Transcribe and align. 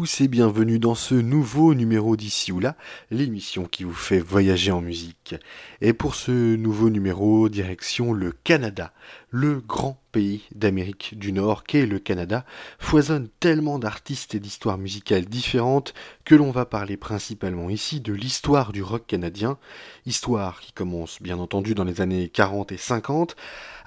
Tous 0.00 0.22
et 0.22 0.28
bienvenue 0.28 0.78
dans 0.78 0.94
ce 0.94 1.14
nouveau 1.14 1.74
numéro 1.74 2.16
d'ici 2.16 2.52
ou 2.52 2.58
là, 2.58 2.74
l'émission 3.10 3.66
qui 3.66 3.84
vous 3.84 3.92
fait 3.92 4.18
voyager 4.18 4.72
en 4.72 4.80
musique. 4.80 5.34
Et 5.82 5.92
pour 5.92 6.14
ce 6.14 6.56
nouveau 6.56 6.88
numéro, 6.88 7.50
direction 7.50 8.14
le 8.14 8.32
Canada, 8.32 8.94
le 9.28 9.60
grand 9.60 10.00
pays 10.10 10.48
d'Amérique 10.54 11.18
du 11.18 11.32
Nord 11.32 11.64
qu'est 11.64 11.84
le 11.84 11.98
Canada, 11.98 12.46
foisonne 12.78 13.28
tellement 13.40 13.78
d'artistes 13.78 14.34
et 14.34 14.40
d'histoires 14.40 14.78
musicales 14.78 15.26
différentes 15.26 15.92
que 16.24 16.34
l'on 16.34 16.50
va 16.50 16.64
parler 16.64 16.96
principalement 16.96 17.68
ici 17.68 18.00
de 18.00 18.14
l'histoire 18.14 18.72
du 18.72 18.82
rock 18.82 19.06
canadien, 19.06 19.58
histoire 20.06 20.60
qui 20.60 20.72
commence 20.72 21.20
bien 21.20 21.38
entendu 21.38 21.74
dans 21.74 21.84
les 21.84 22.00
années 22.00 22.30
40 22.30 22.72
et 22.72 22.78
50, 22.78 23.36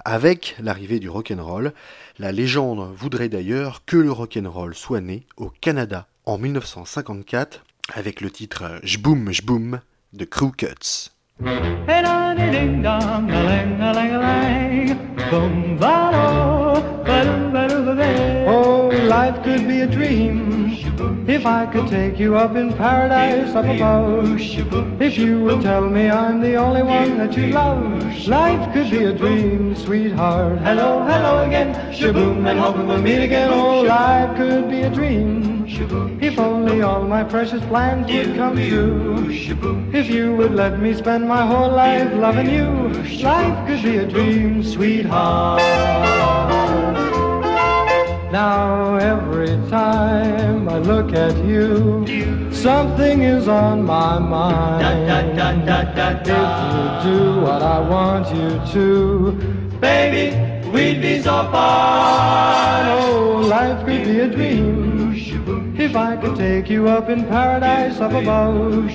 avec 0.04 0.54
l'arrivée 0.60 1.00
du 1.00 1.08
rock'n'roll. 1.08 1.74
La 2.20 2.30
légende 2.30 2.94
voudrait 2.94 3.28
d'ailleurs 3.28 3.84
que 3.84 3.96
le 3.96 4.12
rock'n'roll 4.12 4.76
soit 4.76 5.00
né 5.00 5.26
au 5.36 5.50
Canada 5.60 6.06
en 6.26 6.38
1954 6.38 7.64
avec 7.92 8.20
le 8.20 8.30
titre 8.30 8.62
euh, 8.64 8.78
J'boum 8.82 9.30
J'boum 9.32 9.80
de 10.12 10.24
Crew 10.24 10.52
Cuts. 10.56 11.10
Life 19.14 19.44
could 19.44 19.68
be 19.68 19.80
a 19.82 19.86
dream 19.86 20.36
if 21.28 21.46
I 21.46 21.66
could 21.72 21.86
take 21.86 22.18
you 22.18 22.30
up 22.36 22.56
in 22.56 22.72
paradise 22.72 23.54
up 23.54 23.64
above. 23.64 24.40
If 25.00 25.16
you 25.16 25.32
would 25.44 25.60
tell 25.62 25.86
me 25.96 26.10
I'm 26.10 26.40
the 26.40 26.56
only 26.56 26.82
one 26.82 27.18
that 27.18 27.36
you 27.36 27.46
love, 27.60 27.78
life 28.26 28.64
could 28.72 28.90
be 28.90 29.04
a 29.04 29.14
dream, 29.22 29.76
sweetheart. 29.76 30.58
Hello, 30.68 30.90
hello 31.10 31.44
again, 31.46 31.70
shaboom, 31.92 32.44
and 32.50 32.58
hoping 32.58 32.88
we'll 32.88 33.00
meet 33.10 33.22
again. 33.28 33.50
Oh, 33.52 33.82
life 33.82 34.36
could 34.36 34.68
be 34.68 34.80
a 34.80 34.90
dream. 34.90 35.64
If 36.20 36.36
only 36.40 36.82
all 36.82 37.04
my 37.16 37.22
precious 37.22 37.64
plans 37.72 38.10
would 38.10 38.34
come 38.34 38.56
true. 38.56 39.28
If 40.00 40.10
you 40.10 40.34
would 40.38 40.54
let 40.62 40.80
me 40.80 40.92
spend 40.92 41.28
my 41.28 41.46
whole 41.46 41.70
life 41.70 42.12
loving 42.14 42.50
you, 42.58 42.68
life 43.22 43.58
could 43.68 43.82
be 43.84 43.98
a 43.98 44.06
dream, 44.06 44.64
sweetheart. 44.64 46.33
Now 48.34 48.96
every 48.96 49.54
time 49.70 50.68
I 50.68 50.78
look 50.78 51.12
at 51.12 51.36
you, 51.44 52.04
something 52.50 53.22
is 53.22 53.46
on 53.46 53.84
my 53.84 54.18
mind. 54.18 54.82
If 54.82 56.34
you 56.74 57.12
do 57.12 57.40
what 57.42 57.62
I 57.62 57.78
want 57.78 58.34
you 58.34 58.60
to, 58.72 59.32
baby, 59.78 60.34
we'd 60.68 61.00
be 61.00 61.22
so 61.22 61.48
fine. 61.52 62.86
Oh, 62.98 63.46
life 63.46 63.86
could 63.86 64.02
be 64.02 64.18
a 64.18 64.26
dream. 64.26 65.76
If 65.78 65.94
I 65.94 66.16
could 66.16 66.34
take 66.34 66.68
you 66.68 66.88
up 66.88 67.08
in 67.08 67.28
paradise 67.28 68.00
up 68.00 68.14
above, 68.14 68.90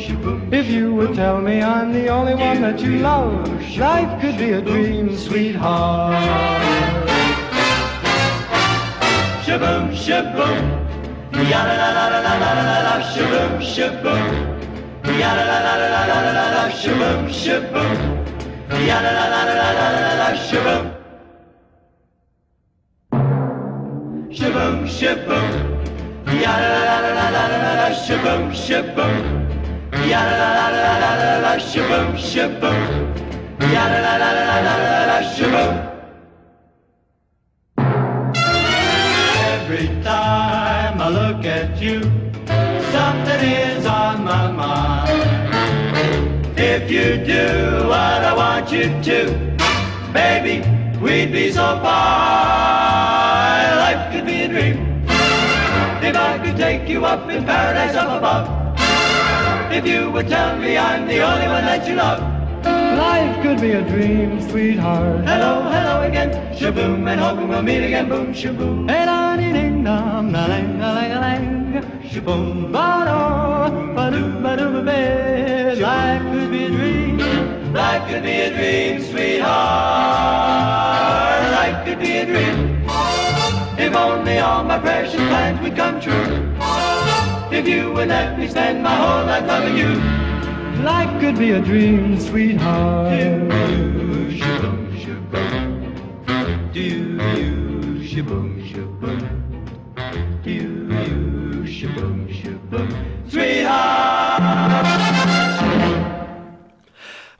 if 0.51 0.67
you 0.67 0.93
would 0.95 1.15
tell 1.15 1.39
me 1.39 1.61
I'm 1.61 1.93
the 1.93 2.09
only 2.09 2.35
one 2.35 2.61
that 2.63 2.81
you 2.81 2.99
love, 2.99 3.47
life 3.77 4.19
could 4.19 4.37
be 4.37 4.51
a 4.51 4.61
dream, 4.61 5.15
sweetheart. 5.17 6.98
Shaboom, 9.59 9.91
shaboom, 9.91 10.57
ya 11.51 11.63
la 11.67 11.75
la 11.75 11.89
la 11.91 12.05
la 12.09 12.19
la 12.23 12.33
la 12.39 12.63
la 12.63 12.77
la, 12.85 12.95
shaboom, 13.11 13.59
shaboom, 13.59 14.23
ya 15.19 15.35
la 15.35 15.43
la 15.49 15.59
la 15.65 15.73
la 15.75 15.89
la 15.91 16.17
la 16.23 16.31
la 16.31 16.45
la, 16.55 16.69
shaboom, 16.71 17.27
shaboom, 17.27 17.97
ya 18.87 19.01
la 19.03 19.11
la 19.11 19.25
la 19.27 19.41
la 19.43 19.55
la 19.59 19.71
la 19.75 19.99
la 19.99 20.13
la, 20.15 20.29
shaboom. 20.47 20.85
Shaboom, 24.31 24.85
shaboom. 24.87 25.47
Ya 26.41 26.53
la 26.61 26.69
la 26.71 27.01
la 27.03 27.11
la 27.11 27.29
la 27.35 27.43
la 27.51 27.73
la 27.81 27.91
shaboom 27.91 28.51
shaboom. 28.53 29.13
Ya 30.07 30.23
la 30.23 30.35
la 30.39 30.49
la 30.55 30.69
la 30.71 30.97
la 31.03 31.11
la 31.19 31.37
la 31.43 31.57
shaboom 31.59 32.15
shaboom. 32.15 32.79
Ya 33.59 33.83
la 33.91 33.99
la 34.07 34.17
la 34.23 34.31
la 34.39 34.61
la 34.63 34.75
la 34.79 35.05
la 35.05 35.21
shaboom. 35.21 35.88
Every 39.71 40.01
time 40.01 40.99
I 40.99 41.09
look 41.09 41.45
at 41.45 41.79
you, 41.79 42.01
something 42.89 43.39
is 43.47 43.85
on 43.85 44.23
my 44.23 44.51
mind. 44.51 45.13
If 46.57 46.89
you 46.89 47.23
do 47.23 47.87
what 47.87 48.25
I 48.25 48.33
want 48.35 48.71
you 48.71 48.85
to, 49.09 49.31
baby, 50.11 50.67
we'd 50.99 51.31
be 51.31 51.51
so 51.51 51.77
fine. 51.83 53.77
Life 53.77 54.11
could 54.11 54.25
be 54.25 54.41
a 54.41 54.47
dream 54.47 55.05
if 56.01 56.15
I 56.15 56.39
could 56.43 56.57
take 56.57 56.89
you 56.89 57.05
up 57.05 57.29
in 57.29 57.45
paradise 57.45 57.95
up 57.95 58.17
above. 58.17 58.49
If 59.71 59.85
you 59.85 60.09
would 60.09 60.29
tell 60.29 60.57
me 60.57 60.79
I'm 60.79 61.07
the 61.07 61.21
only 61.21 61.45
one 61.45 61.65
that 61.65 61.87
you 61.87 61.93
love. 61.93 62.38
Life 62.99 63.41
could 63.41 63.61
be 63.61 63.71
a 63.71 63.81
dream, 63.81 64.41
sweetheart. 64.49 65.23
Hello, 65.25 65.53
hello 65.73 66.01
again. 66.01 66.31
Shaboom, 66.53 67.07
and 67.07 67.21
hoping 67.21 67.47
we'll 67.47 67.61
meet 67.61 67.83
again. 67.85 68.09
Boom, 68.09 68.33
shaboom. 68.33 68.89
Hey, 68.89 69.05
la, 69.05 69.37
dee, 69.37 69.53
ding, 69.53 69.85
dong, 69.85 70.33
la, 70.33 70.45
lang, 70.47 70.77
la, 70.81 70.91
lang, 70.97 71.11
la, 71.11 71.19
lang. 71.25 71.83
Shaboom, 72.11 72.73
ba, 72.73 72.87
do, 73.07 73.23
ba, 73.95 74.11
do, 74.11 74.21
ba, 74.43 74.51
do, 74.59 74.65
ba, 74.73 74.81
ba. 74.89 74.99
Life 75.79 76.23
could 76.33 76.51
be 76.51 76.65
a 76.65 76.69
dream. 76.77 77.17
Life 77.71 78.03
could 78.09 78.23
be 78.23 78.35
a 78.47 78.49
dream, 78.57 79.01
sweetheart. 79.09 79.49
Life 81.57 81.79
could 81.85 81.99
be 81.99 82.11
a 82.17 82.25
dream. 82.25 82.57
If 83.79 83.95
only 83.95 84.39
all 84.39 84.65
my 84.65 84.77
precious 84.77 85.23
plans 85.29 85.61
would 85.61 85.75
come 85.77 86.01
true. 86.01 86.31
If 87.49 87.65
you 87.65 87.93
would 87.93 88.09
let 88.09 88.37
me 88.37 88.49
spend 88.49 88.83
my 88.83 88.93
whole 88.93 89.23
life 89.25 89.47
loving 89.47 89.77
you. 89.77 90.28
Life 90.83 91.19
could 91.19 91.37
be 91.37 91.51
a 91.51 91.59
dream, 91.59 92.17
sweetheart. 92.17 93.09
Do 96.71 96.79
you 96.79 97.17
shaboom 98.07 98.63
shaboom? 98.69 99.38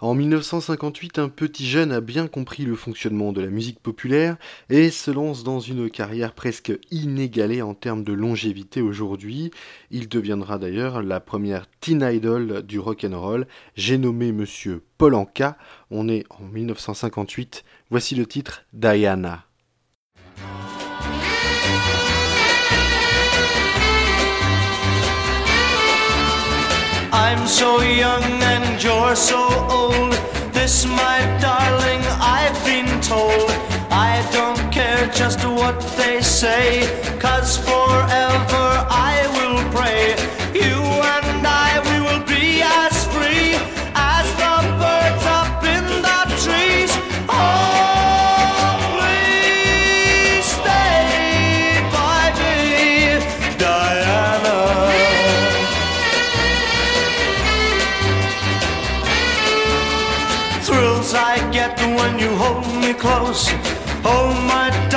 En 0.02 0.16
1958, 0.16 1.20
un 1.20 1.28
petit 1.28 1.68
jeune 1.68 1.92
a 1.92 2.00
bien 2.00 2.28
compris 2.28 2.64
le 2.64 2.78
fonctionnement 2.78 3.34
de 3.34 3.42
la 3.42 3.50
musique 3.50 3.82
populaire 3.82 4.38
et 4.70 4.92
se 4.92 5.12
lance 5.12 5.44
dans 5.44 5.60
une 5.60 5.90
carrière 5.90 6.34
presque 6.34 6.72
inégalée 6.90 7.62
en 7.62 7.74
termes 7.74 8.06
de 8.06 8.14
longévité 8.14 8.82
aujourd'hui. 8.82 9.52
Il 9.92 10.08
deviendra 10.08 10.58
d'ailleurs 10.58 11.04
la 11.04 11.20
première 11.20 11.66
teen 11.82 12.02
idol 12.02 12.64
du 12.64 12.80
rock'n'roll. 12.80 13.46
J'ai 13.76 13.98
nommé 13.98 14.32
monsieur 14.32 14.84
Polanka. 14.98 15.58
On 15.92 16.08
est 16.08 16.24
en 16.30 16.46
1958. 16.46 17.66
Voici 17.90 18.16
le 18.16 18.26
titre 18.26 18.64
Diana. 18.72 19.49
I'm 27.11 27.47
so 27.47 27.81
young 27.81 28.23
and 28.23 28.83
you're 28.83 29.15
so 29.15 29.47
old. 29.69 30.13
This, 30.53 30.85
my 30.85 31.19
darling, 31.41 32.01
I've 32.21 32.63
been 32.63 33.01
told. 33.01 33.50
I 33.89 34.27
don't 34.31 34.71
care 34.71 35.07
just 35.07 35.44
what 35.44 35.79
they 35.97 36.21
say, 36.21 36.88
cause 37.19 37.57
forever 37.57 38.67
I 38.89 39.25
will 39.38 39.59
pray. 39.75 40.38
Close. 63.00 63.48
Hold 64.04 64.36
my 64.46 64.88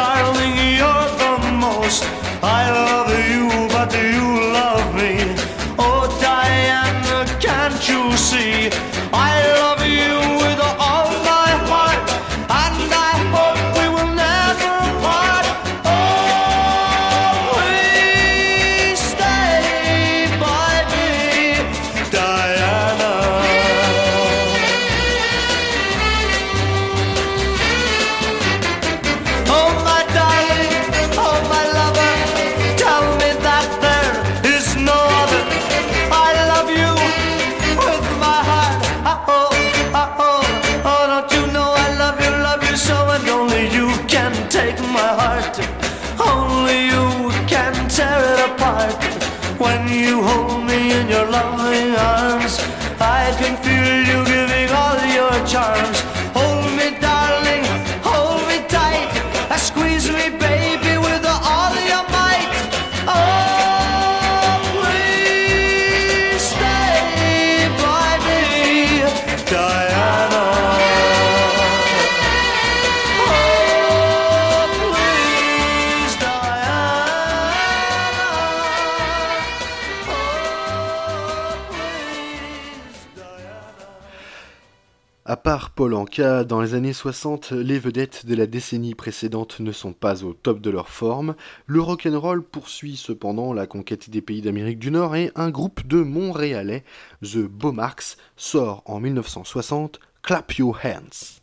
À 85.32 85.36
part 85.36 85.70
Paul 85.70 85.94
Anka, 85.94 86.44
dans 86.44 86.60
les 86.60 86.74
années 86.74 86.92
60, 86.92 87.52
les 87.52 87.78
vedettes 87.78 88.26
de 88.26 88.34
la 88.34 88.44
décennie 88.44 88.94
précédente 88.94 89.60
ne 89.60 89.72
sont 89.72 89.94
pas 89.94 90.24
au 90.24 90.34
top 90.34 90.60
de 90.60 90.68
leur 90.68 90.90
forme. 90.90 91.36
Le 91.64 91.80
rock'n'roll 91.80 92.42
poursuit 92.42 92.98
cependant 92.98 93.54
la 93.54 93.66
conquête 93.66 94.10
des 94.10 94.20
pays 94.20 94.42
d'Amérique 94.42 94.78
du 94.78 94.90
Nord 94.90 95.16
et 95.16 95.32
un 95.34 95.48
groupe 95.48 95.86
de 95.86 96.02
Montréalais, 96.02 96.84
The 97.22 97.38
Beaumarks, 97.38 98.18
sort 98.36 98.82
en 98.84 99.00
1960 99.00 100.00
Clap 100.22 100.52
Your 100.58 100.78
Hands. 100.84 101.40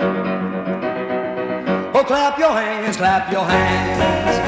Oh, 0.00 0.04
clap 2.06 2.38
your 2.38 2.56
hands, 2.56 2.96
clap 2.96 3.30
your 3.30 3.44
hands. 3.44 4.40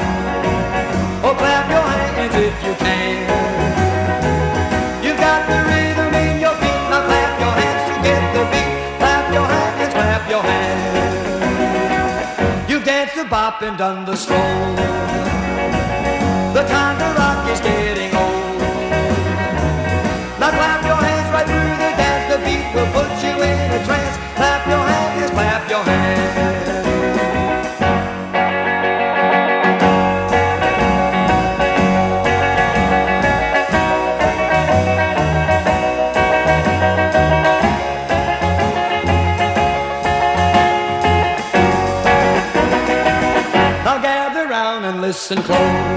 Oh, 1.23 1.35
clap 1.37 1.69
your 1.69 1.83
hands 1.83 2.35
if 2.35 2.65
you 2.65 2.73
can. 2.79 3.28
The 13.23 13.29
bop 13.29 13.61
and 13.61 13.77
done 13.77 14.05
the 14.05 14.15
stroll. 14.15 14.75
The 16.53 16.63
time 16.63 16.97
to 16.99 17.19
rock 17.19 17.49
is 17.49 17.59
getting. 17.59 18.18
And 45.31 45.47
listen 45.47 45.88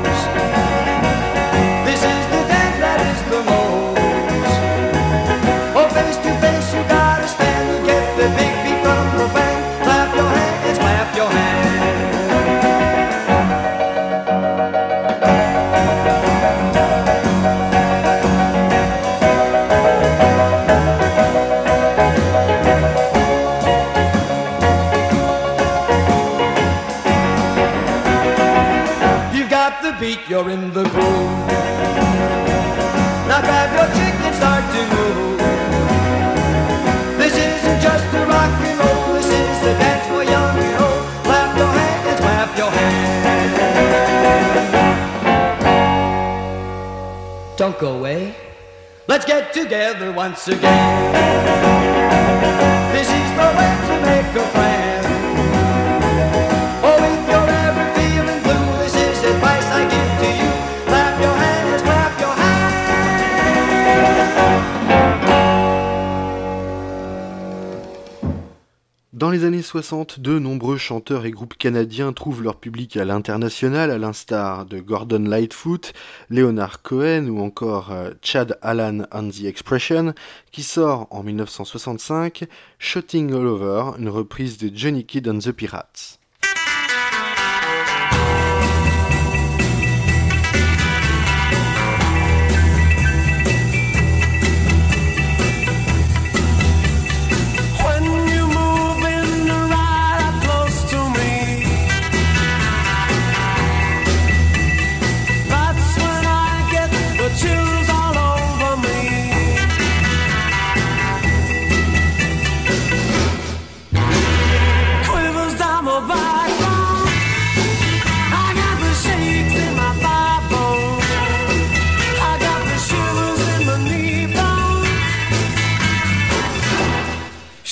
got 29.72 29.82
the 29.82 29.92
beat, 30.00 30.20
you're 30.28 30.50
in 30.50 30.72
the 30.72 30.82
groove. 30.82 31.48
Now 33.28 33.40
grab 33.40 33.70
your 33.78 33.88
chick 33.96 34.14
and 34.26 34.34
start 34.34 34.64
to 34.74 34.80
move. 34.94 35.38
This 37.18 37.34
isn't 37.36 37.80
just 37.80 38.04
a 38.14 38.26
rock 38.26 38.52
and 38.68 38.78
roll, 38.80 39.14
this 39.14 39.26
is 39.26 39.60
the 39.64 39.72
dance 39.82 40.06
for 40.08 40.22
young 40.24 40.58
and 40.58 40.82
old. 40.82 41.02
Clap 41.24 41.56
your 41.56 41.72
hands, 41.78 42.20
clap 42.20 42.58
your 42.58 42.70
hands. 42.70 43.52
Don't 47.56 47.78
go 47.78 47.98
away. 47.98 48.34
Let's 49.08 49.24
get 49.24 49.52
together 49.52 50.12
once 50.12 50.48
again. 50.48 51.12
This 52.92 53.08
is 53.08 53.30
the 53.40 53.48
way 53.58 53.72
to 53.88 53.94
make 54.06 54.34
a 54.36 54.46
plan. 54.52 54.81
Dans 69.22 69.30
les 69.30 69.44
années 69.44 69.62
60, 69.62 70.18
de 70.18 70.40
nombreux 70.40 70.76
chanteurs 70.76 71.26
et 71.26 71.30
groupes 71.30 71.56
canadiens 71.56 72.12
trouvent 72.12 72.42
leur 72.42 72.56
public 72.56 72.96
à 72.96 73.04
l'international, 73.04 73.92
à 73.92 73.96
l'instar 73.96 74.66
de 74.66 74.80
Gordon 74.80 75.22
Lightfoot, 75.22 75.92
Leonard 76.28 76.82
Cohen 76.82 77.28
ou 77.28 77.40
encore 77.40 77.92
euh, 77.92 78.10
Chad 78.20 78.58
Allan 78.62 79.04
and 79.12 79.28
the 79.28 79.44
Expression, 79.44 80.12
qui 80.50 80.64
sort 80.64 81.06
en 81.12 81.22
1965 81.22 82.48
Shooting 82.80 83.32
All 83.32 83.46
Over, 83.46 83.92
une 83.96 84.08
reprise 84.08 84.58
de 84.58 84.68
Johnny 84.74 85.04
Kidd 85.04 85.28
and 85.28 85.38
the 85.38 85.52
Pirates. 85.52 86.18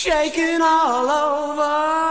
Shaking 0.00 0.62
all 0.62 1.10
over. 1.10 2.09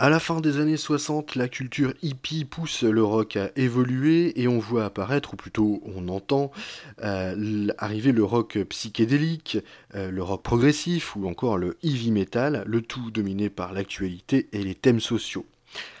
À 0.00 0.10
la 0.10 0.20
fin 0.20 0.40
des 0.40 0.60
années 0.60 0.76
60, 0.76 1.34
la 1.34 1.48
culture 1.48 1.92
hippie 2.02 2.44
pousse 2.44 2.84
le 2.84 3.02
rock 3.02 3.34
à 3.34 3.50
évoluer 3.56 4.40
et 4.40 4.46
on 4.46 4.60
voit 4.60 4.84
apparaître, 4.84 5.34
ou 5.34 5.36
plutôt 5.36 5.82
on 5.92 6.06
entend, 6.06 6.52
euh, 7.02 7.66
arriver 7.78 8.12
le 8.12 8.22
rock 8.22 8.58
psychédélique, 8.68 9.58
euh, 9.96 10.12
le 10.12 10.22
rock 10.22 10.44
progressif 10.44 11.16
ou 11.16 11.26
encore 11.28 11.58
le 11.58 11.76
heavy 11.82 12.12
metal, 12.12 12.62
le 12.64 12.80
tout 12.80 13.10
dominé 13.10 13.50
par 13.50 13.72
l'actualité 13.72 14.48
et 14.52 14.62
les 14.62 14.76
thèmes 14.76 15.00
sociaux. 15.00 15.46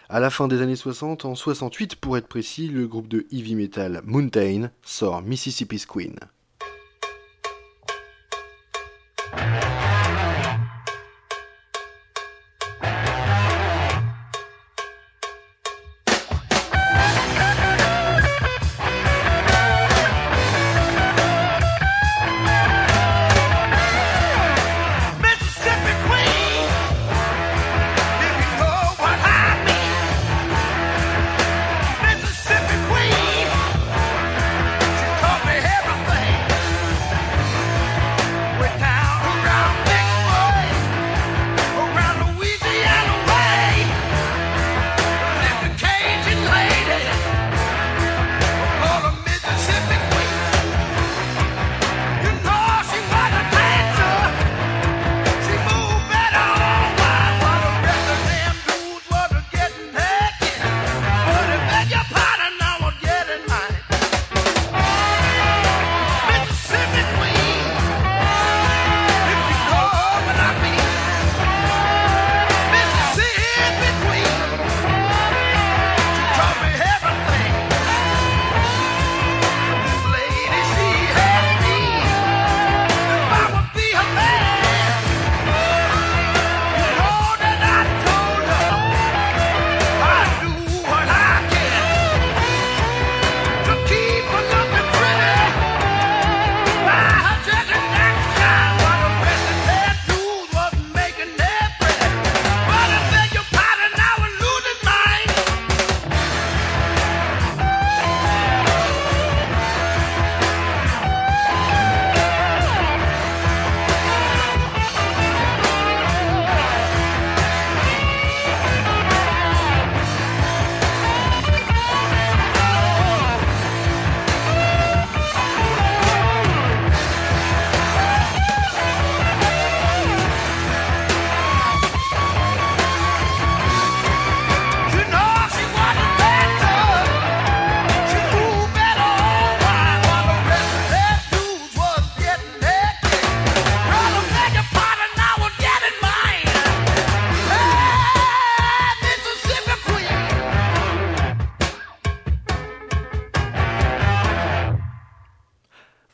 À 0.08 0.20
la 0.20 0.30
fin 0.30 0.46
des 0.46 0.62
années 0.62 0.76
60, 0.76 1.24
en 1.24 1.34
68 1.34 1.96
pour 1.96 2.16
être 2.16 2.28
précis, 2.28 2.68
le 2.68 2.86
groupe 2.86 3.08
de 3.08 3.26
heavy 3.32 3.56
metal 3.56 4.02
Mountain 4.04 4.70
sort 4.84 5.22
Mississippi's 5.22 5.86
Queen. 5.86 6.14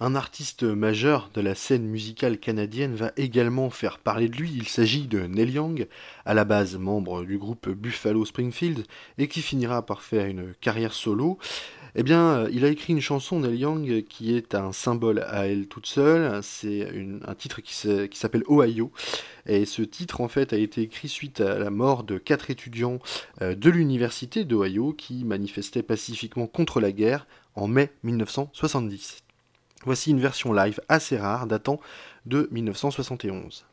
Un 0.00 0.16
artiste 0.16 0.64
majeur 0.64 1.30
de 1.34 1.40
la 1.40 1.54
scène 1.54 1.86
musicale 1.86 2.38
canadienne 2.38 2.96
va 2.96 3.12
également 3.16 3.70
faire 3.70 4.00
parler 4.00 4.28
de 4.28 4.36
lui. 4.36 4.52
Il 4.52 4.66
s'agit 4.66 5.06
de 5.06 5.20
Neil 5.20 5.52
Young, 5.52 5.86
à 6.24 6.34
la 6.34 6.44
base 6.44 6.76
membre 6.76 7.24
du 7.24 7.38
groupe 7.38 7.68
Buffalo 7.68 8.24
Springfield, 8.24 8.84
et 9.18 9.28
qui 9.28 9.40
finira 9.40 9.86
par 9.86 10.02
faire 10.02 10.26
une 10.26 10.52
carrière 10.60 10.94
solo. 10.94 11.38
Eh 11.94 12.02
bien, 12.02 12.38
euh, 12.38 12.50
il 12.52 12.64
a 12.64 12.70
écrit 12.70 12.92
une 12.92 13.00
chanson, 13.00 13.38
Neil 13.38 13.58
Young, 13.58 14.04
qui 14.08 14.34
est 14.34 14.56
un 14.56 14.72
symbole 14.72 15.20
à 15.28 15.46
elle 15.46 15.68
toute 15.68 15.86
seule. 15.86 16.42
C'est 16.42 16.92
un 17.24 17.34
titre 17.36 17.60
qui 17.60 18.18
s'appelle 18.18 18.42
Ohio. 18.48 18.90
Et 19.46 19.64
ce 19.64 19.82
titre, 19.82 20.20
en 20.20 20.28
fait, 20.28 20.52
a 20.52 20.56
été 20.56 20.82
écrit 20.82 21.08
suite 21.08 21.40
à 21.40 21.56
la 21.56 21.70
mort 21.70 22.02
de 22.02 22.18
quatre 22.18 22.50
étudiants 22.50 22.98
euh, 23.42 23.54
de 23.54 23.70
l'université 23.70 24.44
d'Ohio 24.44 24.92
qui 24.92 25.24
manifestaient 25.24 25.84
pacifiquement 25.84 26.48
contre 26.48 26.80
la 26.80 26.90
guerre 26.90 27.28
en 27.54 27.68
mai 27.68 27.92
1970. 28.02 29.23
Voici 29.84 30.10
une 30.10 30.20
version 30.20 30.52
live 30.52 30.80
assez 30.88 31.16
rare 31.16 31.46
datant 31.46 31.80
de 32.26 32.48
1971. 32.52 33.66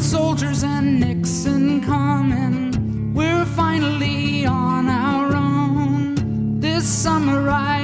Soldiers 0.00 0.62
and 0.62 1.00
Nixon 1.00 1.80
coming. 1.80 3.14
We're 3.14 3.44
finally 3.44 4.44
on 4.46 4.88
our 4.88 5.34
own. 5.34 6.60
This 6.60 6.86
summer 6.86 7.48
I 7.48 7.80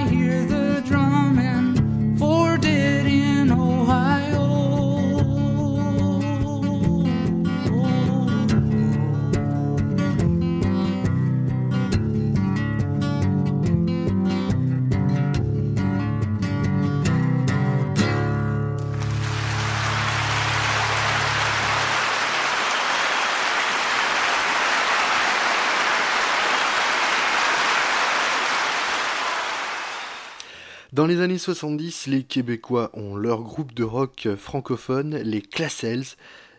Dans 31.01 31.07
les 31.07 31.23
années 31.23 31.39
70, 31.39 32.09
les 32.09 32.25
Québécois 32.25 32.91
ont 32.93 33.17
leur 33.17 33.41
groupe 33.43 33.73
de 33.73 33.85
rock 33.85 34.29
francophone, 34.37 35.17
les 35.17 35.41
Classels. 35.41 36.05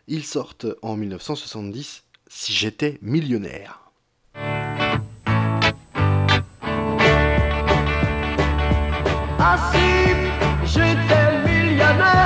Ils 0.07 0.23
sortent 0.23 0.65
en 0.81 0.95
1970 0.95 2.05
Si 2.27 2.51
j'étais 2.51 2.97
millionnaire. 3.03 3.91
Ah 9.37 9.71
si 9.71 9.77
j'étais 10.73 11.43
millionnaire 11.45 12.20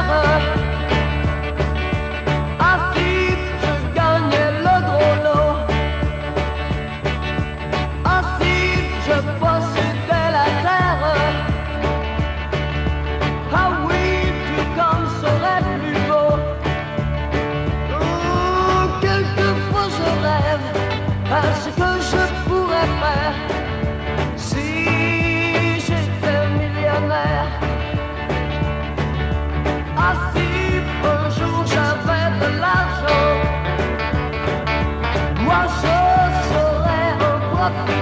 en 37.66 37.74
profiter. 37.74 37.95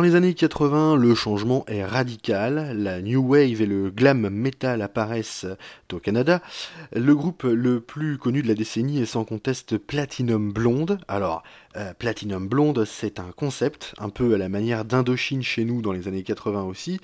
Dans 0.00 0.06
les 0.06 0.14
années 0.14 0.32
80, 0.32 0.96
le 0.96 1.14
changement 1.14 1.66
est 1.66 1.84
radical. 1.84 2.74
La 2.74 3.02
New 3.02 3.20
Wave 3.20 3.60
et 3.60 3.66
le 3.66 3.90
glam 3.90 4.30
metal 4.30 4.80
apparaissent 4.80 5.44
au 5.92 5.98
Canada. 5.98 6.40
Le 6.96 7.14
groupe 7.14 7.42
le 7.42 7.80
plus 7.80 8.16
connu 8.16 8.40
de 8.40 8.48
la 8.48 8.54
décennie 8.54 9.02
est 9.02 9.04
sans 9.04 9.26
conteste 9.26 9.76
Platinum 9.76 10.54
Blonde. 10.54 11.00
Alors, 11.06 11.42
euh, 11.76 11.92
Platinum 11.92 12.48
Blonde, 12.48 12.86
c'est 12.86 13.20
un 13.20 13.30
concept, 13.36 13.94
un 13.98 14.08
peu 14.08 14.32
à 14.32 14.38
la 14.38 14.48
manière 14.48 14.86
d'Indochine 14.86 15.42
chez 15.42 15.66
nous 15.66 15.82
dans 15.82 15.92
les 15.92 16.08
années 16.08 16.22
80 16.22 16.62
aussi. 16.62 16.98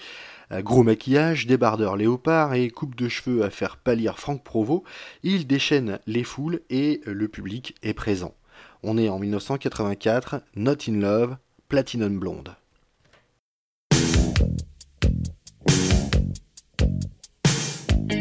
Euh, 0.50 0.62
Gros 0.62 0.82
maquillage, 0.82 1.46
débardeur 1.46 1.98
léopard 1.98 2.54
et 2.54 2.70
coupe 2.70 2.94
de 2.94 3.10
cheveux 3.10 3.44
à 3.44 3.50
faire 3.50 3.76
pâlir 3.76 4.18
Franck 4.18 4.42
Provost, 4.42 4.84
il 5.22 5.46
déchaîne 5.46 5.98
les 6.06 6.24
foules 6.24 6.62
et 6.70 7.02
le 7.04 7.28
public 7.28 7.74
est 7.82 7.92
présent. 7.92 8.32
On 8.82 8.96
est 8.96 9.10
en 9.10 9.18
1984, 9.18 10.40
Not 10.54 10.88
in 10.88 11.00
Love, 11.00 11.36
Platinum 11.68 12.18
Blonde. 12.18 12.56
I 18.08 18.12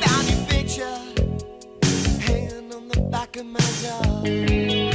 found 0.00 0.30
your 0.30 0.40
picture 0.48 0.98
hanging 2.20 2.72
on 2.72 2.88
the 2.88 3.00
back 3.10 3.36
of 3.36 3.46
my 3.46 3.60
door. 3.82 4.87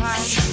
time. 0.00 0.49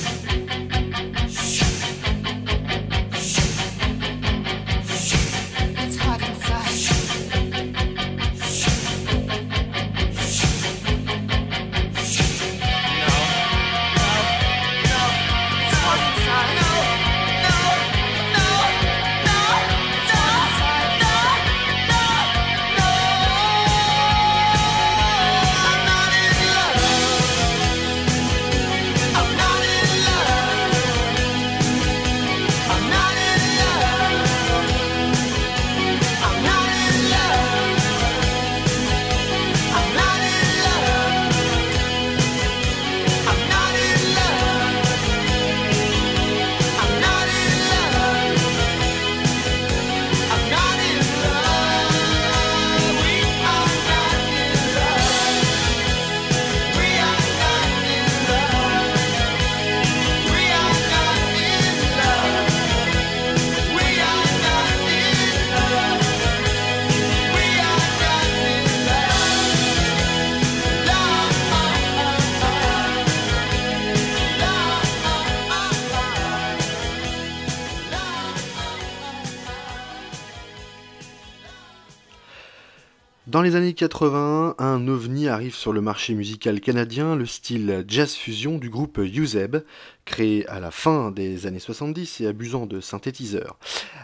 Les 83.47 83.55
années 83.55 83.73
80, 83.73 84.55
un 84.57 84.87
ovni 84.89 85.29
arrive 85.29 85.55
sur 85.55 85.71
le 85.71 85.79
marché 85.79 86.13
musical 86.15 86.59
canadien, 86.59 87.15
le 87.15 87.25
style 87.25 87.85
jazz 87.87 88.13
fusion 88.13 88.57
du 88.57 88.69
groupe 88.69 88.97
Uzeb, 88.97 89.59
créé 90.03 90.45
à 90.49 90.59
la 90.59 90.69
fin 90.69 91.11
des 91.11 91.47
années 91.47 91.59
70 91.59 92.19
et 92.19 92.27
abusant 92.27 92.65
de 92.65 92.81
synthétiseurs. 92.81 93.57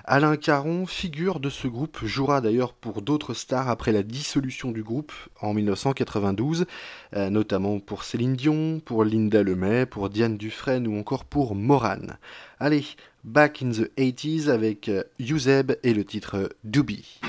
Alain 0.05 0.37
Caron, 0.37 0.85
figure 0.85 1.41
de 1.41 1.49
ce 1.49 1.67
groupe, 1.67 2.05
jouera 2.05 2.39
d'ailleurs 2.39 2.71
pour 2.71 3.01
d'autres 3.01 3.33
stars 3.33 3.67
après 3.67 3.91
la 3.91 4.01
dissolution 4.01 4.71
du 4.71 4.81
groupe 4.81 5.11
en 5.41 5.53
1992, 5.53 6.65
euh, 7.13 7.29
notamment 7.29 7.81
pour 7.81 8.05
Céline 8.05 8.37
Dion, 8.37 8.79
pour 8.79 9.03
Linda 9.03 9.43
Lemay, 9.43 9.85
pour 9.85 10.09
Diane 10.09 10.37
Dufresne 10.37 10.87
ou 10.87 10.97
encore 10.97 11.25
pour 11.25 11.53
Morane. 11.53 12.17
Allez, 12.61 12.85
back 13.25 13.61
in 13.61 13.71
the 13.71 13.91
80s 13.97 14.47
avec 14.47 14.87
euh, 14.87 15.03
Uzeb 15.19 15.73
et 15.83 15.93
le 15.93 16.05
titre 16.05 16.49
Doobie. 16.63 17.19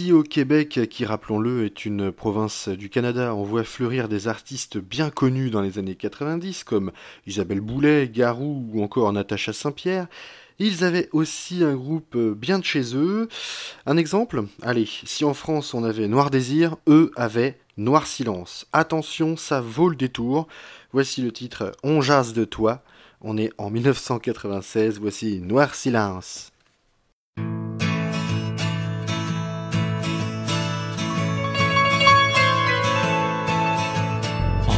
Si 0.00 0.12
au 0.14 0.22
Québec, 0.22 0.80
qui 0.88 1.04
rappelons-le 1.04 1.66
est 1.66 1.84
une 1.84 2.10
province 2.10 2.70
du 2.70 2.88
Canada, 2.88 3.34
on 3.34 3.42
voit 3.42 3.64
fleurir 3.64 4.08
des 4.08 4.28
artistes 4.28 4.78
bien 4.78 5.10
connus 5.10 5.50
dans 5.50 5.60
les 5.60 5.78
années 5.78 5.94
90, 5.94 6.64
comme 6.64 6.90
Isabelle 7.26 7.60
Boulet, 7.60 8.08
Garou 8.08 8.66
ou 8.72 8.82
encore 8.82 9.12
Natacha 9.12 9.52
Saint-Pierre, 9.52 10.06
Ils 10.58 10.84
avaient 10.84 11.10
aussi 11.12 11.64
un 11.64 11.74
groupe 11.74 12.16
bien 12.16 12.58
de 12.58 12.64
chez 12.64 12.96
eux. 12.96 13.28
Un 13.84 13.98
exemple? 13.98 14.44
Allez, 14.62 14.88
si 15.04 15.26
en 15.26 15.34
France 15.34 15.74
on 15.74 15.84
avait 15.84 16.08
Noir 16.08 16.30
Désir, 16.30 16.76
eux 16.88 17.10
avaient 17.14 17.58
Noir 17.76 18.06
Silence. 18.06 18.66
Attention, 18.72 19.36
ça 19.36 19.60
vaut 19.60 19.90
le 19.90 19.96
détour. 19.96 20.48
Voici 20.94 21.20
le 21.20 21.30
titre 21.30 21.72
On 21.82 22.00
jase 22.00 22.32
de 22.32 22.46
toi. 22.46 22.82
On 23.20 23.36
est 23.36 23.52
en 23.58 23.68
1996, 23.68 24.98
voici 24.98 25.40
Noir 25.40 25.74
Silence. 25.74 26.49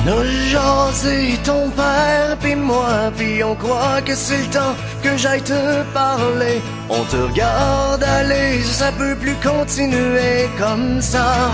On 0.04 0.08
a 0.08 0.24
jasé 0.24 1.38
ton 1.44 1.70
père 1.70 2.36
puis 2.40 2.56
moi 2.56 3.12
puis 3.16 3.44
on 3.44 3.54
croit 3.54 4.02
que 4.04 4.16
c'est 4.16 4.38
le 4.38 4.50
temps 4.50 4.74
que 5.02 5.16
j'aille 5.16 5.42
te 5.42 5.82
parler. 5.94 6.60
On 6.88 7.04
te 7.04 7.16
regarde 7.16 8.02
aller, 8.02 8.60
ça 8.62 8.90
peut 8.92 9.14
plus 9.14 9.36
continuer 9.36 10.48
comme 10.58 11.00
ça. 11.00 11.52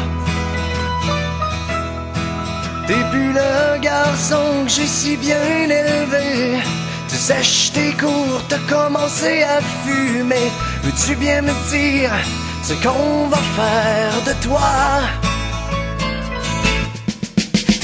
T'es 2.86 3.02
plus 3.10 3.32
le 3.34 3.80
garçon 3.80 4.64
que 4.64 4.70
j'ai 4.70 4.86
si 4.86 5.16
bien 5.18 5.42
élevé. 5.64 6.62
Tu 7.08 7.16
sèches 7.16 7.72
tes 7.72 7.92
cours, 7.92 8.40
t'as 8.48 8.64
commencé 8.66 9.42
à 9.42 9.60
fumer. 9.84 10.50
Veux-tu 10.84 11.16
bien 11.16 11.42
me 11.42 11.52
dire 11.70 12.12
ce 12.62 12.72
qu'on 12.82 13.28
va 13.28 13.36
faire 13.36 14.22
de 14.26 14.42
toi? 14.42 15.27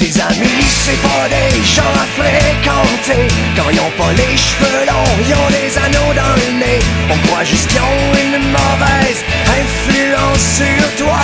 Tes 0.05 0.21
amis, 0.21 0.61
c'est 0.85 1.01
pas 1.01 1.27
des 1.29 1.63
gens 1.63 1.81
à 1.81 2.05
fréquenter. 2.15 3.27
Quand 3.55 3.71
ils 3.71 3.79
ont 3.79 3.95
pas 3.97 4.13
les 4.13 4.37
cheveux 4.37 4.85
longs, 4.85 5.15
ils 5.19 5.33
ont 5.33 5.49
des 5.49 5.75
anneaux 5.79 6.13
dans 6.13 6.35
le 6.41 6.59
nez. 6.59 6.79
On 7.09 7.17
croit 7.25 7.43
juste 7.43 7.67
qu'ils 7.69 7.79
ont 7.79 8.13
une 8.13 8.37
mauvaise 8.51 9.23
influence 9.61 10.45
sur 10.59 10.95
toi. 11.03 11.17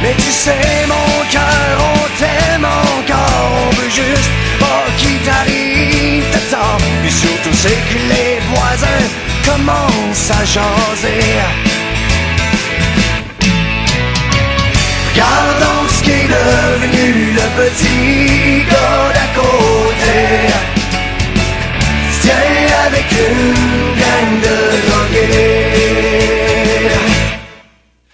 Mais 0.00 0.14
tu 0.16 0.32
sais, 0.32 0.86
mon 0.88 1.24
cœur, 1.30 1.76
on 1.92 2.08
t'aime 2.18 2.64
encore. 2.64 3.52
On 3.66 3.70
veut 3.76 3.90
juste 3.90 4.30
pas 4.60 4.84
qu'il 4.96 5.18
t'arrive 5.20 6.24
de 6.32 6.50
temps. 6.50 6.78
Puis 7.02 7.12
surtout, 7.12 7.52
c'est 7.52 7.68
que 7.68 7.98
les 8.08 8.40
voisins 8.48 9.08
commencent 9.44 10.30
à 10.30 10.42
jaser. 10.46 11.42
Regardons 15.14 15.81
est 16.12 16.28
devenu 16.36 17.06
le 17.38 17.46
petit 17.60 18.64
gars 18.70 19.08
d'à 19.16 19.28
côté. 19.40 20.18
Tiens 22.22 22.56
avec 22.86 23.08
une 23.28 23.54
gang 24.00 24.32
de 24.46 24.56
drogués. 24.86 25.92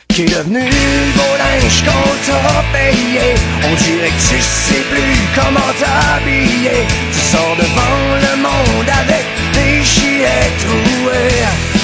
Qui 0.09 0.21
est 0.23 0.33
devenu 0.37 0.65
le 0.65 1.13
beau 1.17 1.33
linge 1.43 1.79
qu'on 1.87 2.11
t'a 2.27 2.65
payé? 2.73 3.27
On 3.65 3.75
dirait 3.85 4.13
que 4.17 4.23
tu 4.31 4.41
sais 4.41 4.85
plus 4.91 5.17
comment 5.37 5.73
t'habiller. 5.83 6.79
Tu 7.13 7.21
sors 7.31 7.57
devant 7.57 8.01
le 8.25 8.33
monde 8.43 8.91
avec 9.03 9.25
des 9.55 9.77
gilets 9.85 10.51
troués. 10.63 11.78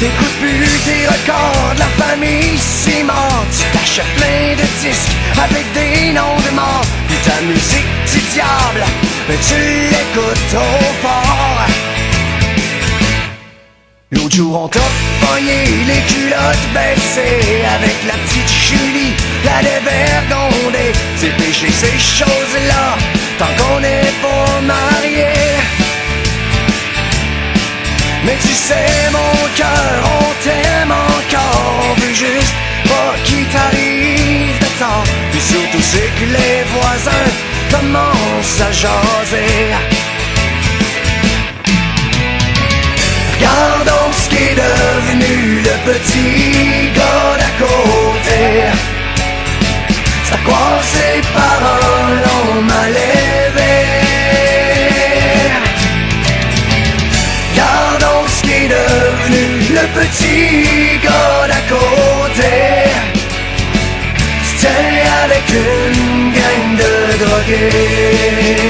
T'écoutes 0.00 0.40
plus 0.40 0.66
tes 0.86 1.06
records 1.06 1.74
la 1.76 1.84
famille 2.02 2.56
ciment 2.56 3.28
Tu 3.52 3.78
t'achètes 3.78 4.14
plein 4.16 4.56
de 4.56 4.66
disques 4.80 5.14
avec 5.36 5.70
des 5.74 6.14
noms 6.14 6.40
de 6.40 6.54
morts. 6.54 6.86
Puis 7.06 7.18
ta 7.18 7.38
musique 7.42 7.84
du 8.10 8.20
diable, 8.32 8.82
mais 9.28 9.36
tu 9.46 9.60
l'écoutes 9.92 10.48
trop 10.48 10.94
fort. 11.02 11.66
L'autre 14.10 14.34
jour 14.34 14.62
on 14.64 14.68
t'a 14.68 14.80
les 15.38 16.02
culottes 16.08 16.68
baissées. 16.72 17.62
Avec 17.76 17.96
la 18.06 18.14
petite 18.14 18.48
Julie, 18.48 19.12
la 19.44 19.60
dévergondée 19.60 20.92
C'est 21.16 21.36
péché 21.36 21.70
ces 21.70 21.98
choses-là, 21.98 22.96
tant 23.38 23.52
qu'on 23.58 23.80
n'est 23.80 24.14
pas 24.22 24.60
mariés 24.62 25.79
mais 28.24 28.36
tu 28.40 28.48
sais 28.48 29.10
mon 29.12 29.48
cœur, 29.56 30.00
on 30.20 30.44
t'aime 30.44 30.92
encore. 30.92 31.94
Veut 31.98 32.14
juste 32.14 32.54
pas 32.84 33.14
qu'il 33.24 33.46
t'arrive 33.46 34.58
de 34.58 34.70
temps 34.78 35.04
Puis 35.32 35.40
surtout 35.40 35.82
c'est 35.82 36.10
que 36.18 36.26
les 36.36 36.64
voisins 36.74 37.30
commencent 37.70 38.60
à 38.60 38.72
jaser. 38.72 39.74
Regardons 43.34 44.12
ce 44.12 44.28
qui 44.28 44.36
est 44.36 44.54
devenu 44.54 45.62
le 45.62 45.92
petit 45.92 46.90
gars 46.94 47.36
d'à 47.40 47.64
côté. 47.64 48.42
C'est 50.24 50.34
à 50.34 50.38
quoi 50.44 50.80
ses 50.82 51.20
paroles 51.32 52.22
ont 52.38 52.62
mal 52.62 52.90
élevé 52.90 53.99
le 58.70 59.84
petit 59.98 60.98
gars 61.02 61.46
d'à 61.48 61.60
côté. 61.68 62.52
Gang 66.36 66.76
de 66.76 66.92
drogués. 67.24 68.60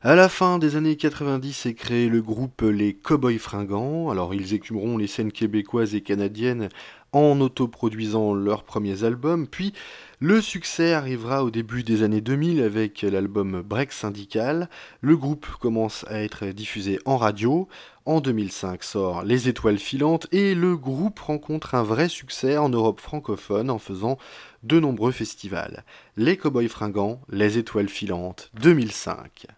À 0.00 0.14
la 0.14 0.28
fin 0.28 0.60
des 0.60 0.76
années 0.76 0.94
90 0.94 1.66
est 1.66 1.74
créé 1.74 2.08
le 2.08 2.22
groupe 2.22 2.62
Les 2.62 2.94
Cowboys 2.94 3.40
Fringants. 3.40 4.10
Alors 4.10 4.32
ils 4.32 4.54
écumeront 4.54 4.96
les 4.96 5.08
scènes 5.08 5.32
québécoises 5.32 5.96
et 5.96 6.02
canadiennes 6.02 6.68
en 7.10 7.40
autoproduisant 7.40 8.32
leurs 8.32 8.62
premiers 8.62 9.02
albums, 9.02 9.48
puis 9.48 9.72
le 10.20 10.40
succès 10.40 10.92
arrivera 10.92 11.42
au 11.42 11.50
début 11.50 11.82
des 11.82 12.04
années 12.04 12.20
2000 12.20 12.62
avec 12.62 13.02
l'album 13.02 13.62
Break 13.62 13.90
Syndical. 13.90 14.70
Le 15.00 15.16
groupe 15.16 15.48
commence 15.58 16.04
à 16.06 16.22
être 16.22 16.46
diffusé 16.46 17.00
en 17.04 17.16
radio. 17.16 17.66
En 18.04 18.20
2005 18.20 18.84
sort 18.84 19.24
Les 19.24 19.48
Étoiles 19.48 19.78
Filantes 19.78 20.28
et 20.30 20.54
le 20.54 20.76
groupe 20.76 21.18
rencontre 21.18 21.74
un 21.74 21.82
vrai 21.82 22.08
succès 22.08 22.56
en 22.56 22.68
Europe 22.68 23.00
francophone 23.00 23.68
en 23.68 23.80
faisant 23.80 24.16
de 24.62 24.78
nombreux 24.78 25.12
festivals. 25.12 25.84
Les 26.16 26.36
Cowboys 26.36 26.68
Fringants, 26.68 27.20
Les 27.30 27.58
Étoiles 27.58 27.88
Filantes, 27.88 28.52
2005. 28.60 29.57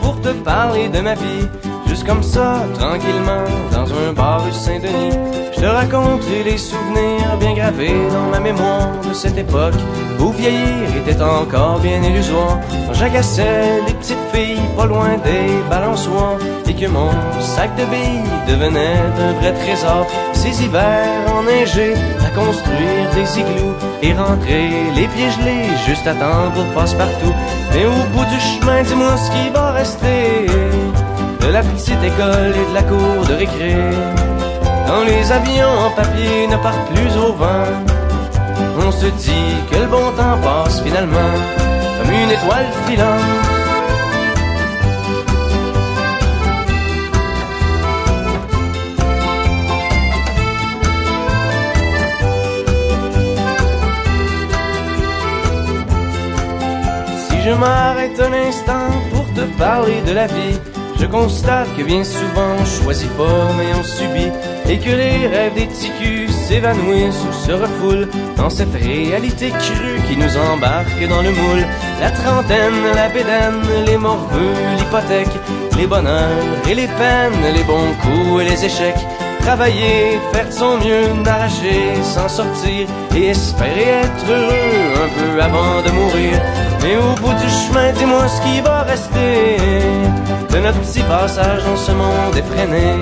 pour 0.00 0.18
te 0.22 0.30
parler 0.30 0.88
de 0.88 1.00
ma 1.00 1.14
vie, 1.14 1.46
Juste 1.86 2.04
comme 2.06 2.22
ça, 2.22 2.64
tranquillement, 2.74 3.44
dans 3.70 3.86
un 3.92 4.12
bar 4.12 4.44
rue 4.44 4.52
Saint-Denis, 4.52 5.16
je 5.54 5.60
te 5.60 5.66
raconterai 5.66 6.42
les 6.44 6.58
souvenirs 6.58 7.36
bien 7.38 7.54
gravés 7.54 7.94
dans 8.10 8.28
ma 8.30 8.40
mémoire 8.40 8.90
de 9.08 9.14
cette 9.14 9.38
époque 9.38 9.74
où 10.18 10.30
vieillir 10.30 10.96
était 10.96 11.22
encore 11.22 11.78
bien 11.78 12.02
illusoire. 12.02 12.58
Quand 12.86 12.92
j'agaçais 12.92 13.82
les 13.86 13.94
petites 13.94 14.26
filles 14.32 14.60
pas 14.76 14.86
loin 14.86 15.16
des 15.24 15.70
balançoires 15.70 16.38
et 16.68 16.74
que 16.74 16.86
mon 16.86 17.10
sac 17.40 17.70
de 17.76 17.84
billes 17.84 18.30
devenait 18.48 18.98
un 19.18 19.32
vrai 19.40 19.54
trésor. 19.54 20.06
Ces 20.46 20.62
hivers 20.62 21.34
enneigés 21.36 21.94
à 22.24 22.30
construire 22.30 23.10
des 23.16 23.40
igloos 23.40 23.74
et 24.00 24.12
rentrer 24.12 24.68
les 24.94 25.08
pieds 25.08 25.30
gelés 25.32 25.66
juste 25.88 26.06
à 26.06 26.14
temps 26.14 26.52
pour 26.54 26.64
passe-partout. 26.66 27.34
Mais 27.74 27.84
au 27.84 28.02
bout 28.14 28.24
du 28.26 28.38
chemin, 28.38 28.80
dis-moi 28.82 29.16
ce 29.16 29.30
qui 29.32 29.50
va 29.50 29.72
rester 29.72 30.46
de 31.40 31.48
la 31.48 31.62
petite 31.62 32.00
école 32.00 32.54
et 32.54 32.70
de 32.70 32.74
la 32.74 32.82
cour 32.84 33.26
de 33.28 33.34
récré. 33.34 33.74
Quand 34.86 35.02
les 35.04 35.32
avions 35.32 35.78
en 35.86 35.90
papier 35.90 36.46
ne 36.46 36.56
partent 36.58 36.92
plus 36.94 37.16
au 37.18 37.32
vent, 37.32 37.66
on 38.86 38.92
se 38.92 39.06
dit 39.06 39.54
que 39.68 39.78
le 39.78 39.86
bon 39.86 40.12
temps 40.12 40.38
passe 40.44 40.80
finalement 40.80 41.34
comme 41.98 42.12
une 42.12 42.30
étoile 42.30 42.68
filante. 42.86 43.45
Je 57.46 57.52
m'arrête 57.52 58.18
un 58.18 58.32
instant 58.32 58.90
pour 59.12 59.24
te 59.34 59.42
parler 59.56 60.00
de 60.04 60.12
la 60.12 60.26
vie, 60.26 60.58
je 60.98 61.06
constate 61.06 61.68
que 61.76 61.82
bien 61.82 62.02
souvent 62.02 62.56
on 62.58 62.64
choisit 62.64 63.10
pas 63.16 63.52
mais 63.56 63.72
on 63.78 63.84
subit 63.84 64.32
et 64.68 64.78
que 64.78 64.90
les 64.90 65.28
rêves 65.28 65.54
des 65.54 65.68
ticus 65.68 66.32
s'évanouissent 66.32 67.24
ou 67.28 67.32
se 67.32 67.52
refoulent 67.52 68.08
dans 68.36 68.50
cette 68.50 68.74
réalité 68.74 69.50
crue 69.50 70.00
qui 70.08 70.16
nous 70.16 70.36
embarque 70.36 71.08
dans 71.08 71.22
le 71.22 71.30
moule. 71.30 71.64
La 72.00 72.10
trentaine, 72.10 72.82
la 72.94 73.08
bédaine, 73.08 73.62
les 73.86 73.96
morveux, 73.96 74.54
l'hypothèque, 74.76 75.36
les 75.78 75.86
bonheurs 75.86 76.42
et 76.68 76.74
les 76.74 76.88
peines, 76.88 77.54
les 77.54 77.62
bons 77.62 77.92
coups 78.02 78.42
et 78.42 78.48
les 78.50 78.64
échecs. 78.64 79.06
Travailler, 79.46 80.18
faire 80.32 80.48
de 80.48 80.52
son 80.52 80.76
mieux, 80.78 81.06
n'arracher, 81.22 82.02
s'en 82.02 82.28
sortir 82.28 82.88
et 83.14 83.28
espérer 83.28 84.02
être 84.02 84.28
heureux 84.28 85.04
un 85.04 85.08
peu 85.16 85.40
avant 85.40 85.82
de 85.86 85.90
mourir. 85.92 86.42
Mais 86.82 86.96
au 86.96 87.14
bout 87.20 87.32
du 87.32 87.48
chemin, 87.48 87.92
dis-moi 87.92 88.26
ce 88.26 88.40
qui 88.42 88.60
va 88.60 88.82
rester 88.82 89.56
de 90.50 90.58
notre 90.58 90.80
petit 90.80 91.04
passage 91.04 91.62
dans 91.62 91.76
ce 91.76 91.92
monde 91.92 92.36
effréné. 92.36 92.98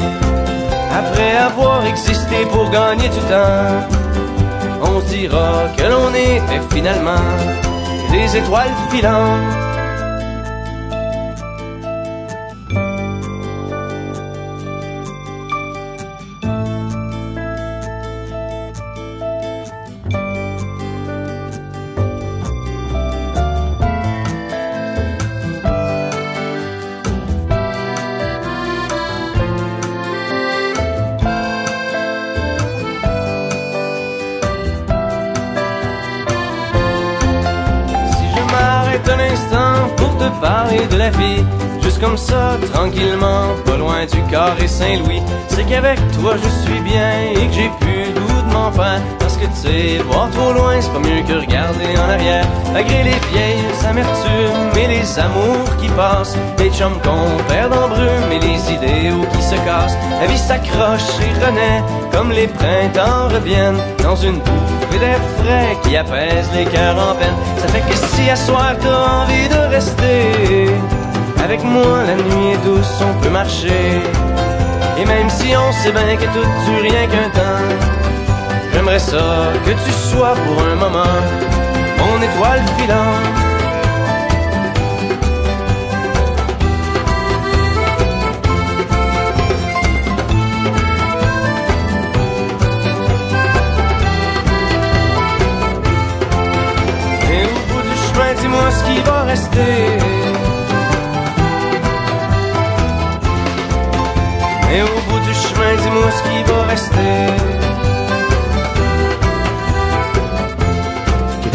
Après 0.92 1.34
avoir 1.38 1.86
existé 1.86 2.45
pour 2.53 2.68
gagner 2.68 3.09
du 3.09 3.22
temps, 3.32 3.80
on 4.82 5.01
dira 5.09 5.68
que 5.78 5.84
l'on 5.84 6.11
était 6.11 6.62
finalement 6.74 7.24
des 8.12 8.36
étoiles 8.36 8.76
filantes. 8.90 9.63
Juste 41.82 42.00
comme 42.00 42.16
ça, 42.16 42.57
tranquillement, 42.72 43.48
pas 43.66 43.76
loin 43.76 44.07
du 44.07 44.22
carré 44.30 44.66
Saint-Louis, 44.66 45.22
c'est 45.48 45.64
qu'avec 45.64 45.98
toi 46.12 46.36
je 46.36 46.48
suis 46.64 46.80
bien 46.80 47.11
et 47.34 47.46
que 47.46 47.52
j'ai 47.52 47.70
plus 47.80 48.14
le 48.14 48.20
goût 48.20 48.48
de 48.48 48.52
m'en 48.52 48.72
faire. 48.72 49.00
Parce 49.18 49.36
que 49.36 49.44
tu 49.46 49.55
sais, 49.55 50.02
voir 50.05 50.30
trop 50.30 50.52
loin, 50.52 50.80
c'est 50.80 50.92
pas 50.92 50.98
mieux 51.00 51.22
que 51.26 51.40
regarder 51.40 51.96
en 51.98 52.11
arrière. 52.11 52.46
Malgré 52.72 53.02
les 53.02 53.18
vieilles 53.32 53.86
amertumes 53.88 54.78
et 54.82 54.86
les 54.86 55.18
amours 55.18 55.76
qui 55.80 55.88
passent, 55.88 56.36
les 56.59 56.70
chums 56.70 56.98
qu'on 57.02 57.42
perd 57.48 57.72
en 57.72 57.88
brume 57.88 58.32
et 58.32 58.38
les 58.38 58.72
idéaux 58.72 59.26
qui 59.32 59.42
se 59.42 59.57
cassent, 59.57 59.96
la 60.20 60.26
vie 60.26 60.38
s'accroche 60.38 61.02
et 61.20 61.44
renaît 61.44 61.82
comme 62.12 62.30
les 62.30 62.46
printemps 62.46 63.28
reviennent 63.28 63.82
dans 64.02 64.16
une 64.16 64.38
bouffée 64.38 64.74
d'air 64.99 65.20
frais 65.38 65.76
qui 65.82 65.97
apaise 65.97 66.49
les 66.55 66.64
cœurs 66.64 66.97
en 66.97 67.14
peine. 67.14 67.34
Ça 67.59 67.68
fait 67.68 67.84
que 67.90 67.97
si 67.97 68.30
à 68.30 68.36
soir 68.36 68.72
t'as 68.80 69.22
envie 69.22 69.49
de 69.49 69.61
rester 69.74 70.70
avec 71.45 71.62
moi, 71.62 72.03
la 72.07 72.14
nuit 72.14 72.53
est 72.55 72.64
douce, 72.64 73.03
on 73.03 73.22
peut 73.22 73.30
marcher. 73.30 74.01
Et 74.99 75.05
même 75.05 75.28
si 75.28 75.55
on 75.57 75.72
sait 75.72 75.92
bien 75.92 76.16
que 76.16 76.28
tout 76.34 76.49
dure 76.64 76.82
rien 76.82 77.07
qu'un 77.07 77.30
temps, 77.30 77.64
j'aimerais 78.72 78.99
ça 78.99 79.53
que 79.64 79.70
tu 79.70 79.92
sois 80.11 80.34
pour 80.34 80.62
un 80.64 80.76
moment 80.76 81.20
mon 81.99 82.22
étoile 82.22 82.62
filante. 82.78 83.53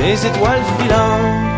Des 0.10 0.26
étoiles 0.26 0.64
filantes. 0.80 1.49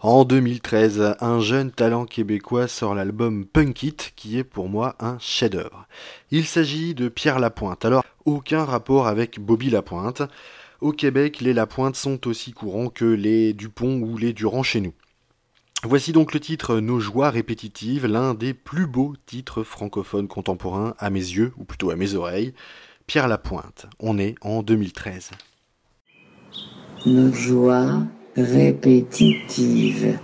En 0.00 0.24
2013, 0.24 1.16
un 1.20 1.40
jeune 1.40 1.70
talent 1.70 2.06
québécois 2.06 2.68
sort 2.68 2.94
l'album 2.94 3.44
Punk 3.44 3.82
It, 3.82 4.12
qui 4.16 4.38
est 4.38 4.44
pour 4.44 4.70
moi 4.70 4.96
un 4.98 5.18
chef-d'œuvre. 5.18 5.86
Il 6.30 6.46
s'agit 6.46 6.94
de 6.94 7.10
Pierre 7.10 7.38
Lapointe. 7.38 7.84
Alors, 7.84 8.02
aucun 8.24 8.64
rapport 8.64 9.08
avec 9.08 9.40
Bobby 9.40 9.68
Lapointe. 9.68 10.22
Au 10.80 10.92
Québec, 10.92 11.42
les 11.42 11.52
Lapointe 11.52 11.96
sont 11.96 12.26
aussi 12.26 12.52
courants 12.52 12.88
que 12.88 13.04
les 13.04 13.52
Dupont 13.52 14.00
ou 14.00 14.16
les 14.16 14.32
Durand 14.32 14.62
chez 14.62 14.80
nous. 14.80 14.94
Voici 15.82 16.12
donc 16.12 16.34
le 16.34 16.40
titre 16.40 16.78
Nos 16.78 17.00
joies 17.00 17.30
répétitives, 17.30 18.06
l'un 18.06 18.34
des 18.34 18.52
plus 18.52 18.86
beaux 18.86 19.14
titres 19.24 19.62
francophones 19.62 20.28
contemporains 20.28 20.94
à 20.98 21.08
mes 21.08 21.20
yeux, 21.20 21.54
ou 21.56 21.64
plutôt 21.64 21.90
à 21.90 21.96
mes 21.96 22.14
oreilles. 22.14 22.52
Pierre 23.06 23.28
Lapointe, 23.28 23.86
on 23.98 24.18
est 24.18 24.34
en 24.42 24.62
2013. 24.62 25.30
Nos 27.06 27.32
joies 27.32 28.02
répétitives. 28.36 30.18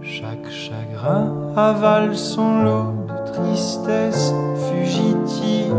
Chaque 0.00 0.50
chagrin 0.50 1.47
avale 1.58 2.16
son 2.16 2.62
lot 2.62 2.94
de 3.08 3.32
tristesse 3.32 4.32
fugitive. 4.70 5.74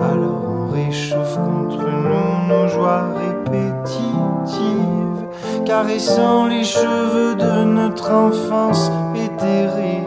Alors 0.00 0.42
on 0.48 0.72
réchauffe 0.72 1.36
contre 1.36 1.84
nous 1.84 2.48
nos 2.48 2.68
joies 2.68 3.04
répétitives, 3.22 4.54
caressant 5.64 6.46
les 6.46 6.64
cheveux 6.64 7.36
de 7.36 7.64
notre 7.64 8.10
enfance 8.10 8.90
éthérée, 9.14 10.02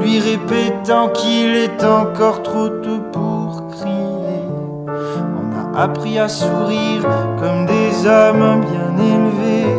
lui 0.00 0.18
répétant 0.20 1.08
qu'il 1.08 1.54
est 1.56 1.84
encore 1.84 2.42
trop 2.42 2.68
tôt 2.68 3.02
pour 3.12 3.68
crier. 3.72 4.42
On 4.88 5.76
a 5.76 5.82
appris 5.82 6.18
à 6.18 6.28
sourire 6.28 7.06
comme 7.38 7.66
des 7.66 8.06
hommes 8.06 8.62
bien 8.62 8.96
élevés 8.98 9.74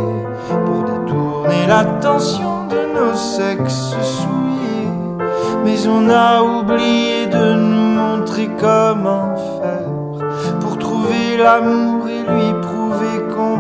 pour 0.66 0.84
détourner 0.84 1.68
l'attention 1.68 2.55
nos 2.94 3.16
sexes 3.16 3.96
souillés. 4.02 4.90
Mais 5.64 5.88
on 5.88 6.10
a 6.10 6.42
oublié 6.42 7.28
de 7.28 7.54
nous 7.54 7.90
montrer 8.02 8.50
comment 8.60 9.36
faire 9.60 10.60
pour 10.60 10.78
trouver 10.78 11.38
l'amour 11.38 12.08
et 12.08 12.22
lui 12.22 12.50
prouver 12.62 13.16
qu'on 13.34 13.55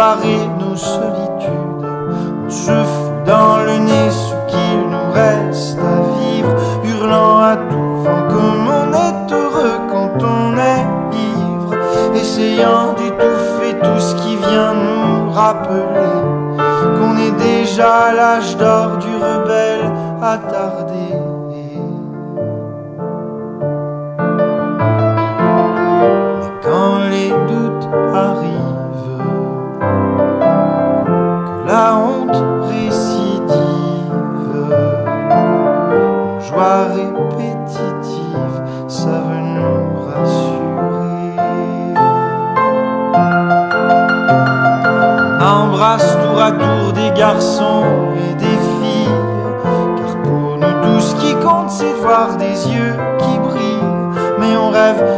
comparer 0.00 0.48
nos 0.58 0.80
solitudes. 0.80 1.29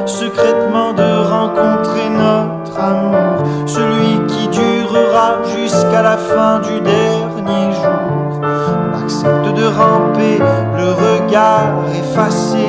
Secrètement 0.06 0.92
de 0.92 1.28
rencontrer 1.28 2.08
notre 2.10 2.78
amour, 2.78 3.46
celui 3.66 4.26
qui 4.26 4.48
durera 4.48 5.42
jusqu'à 5.56 6.02
la 6.02 6.16
fin 6.16 6.60
du 6.60 6.80
dernier 6.80 7.72
jour. 7.72 8.40
On 8.42 9.04
accepte 9.04 9.54
de 9.54 9.64
ramper, 9.64 10.38
le 10.76 10.88
regard 10.92 11.84
effacé, 11.94 12.66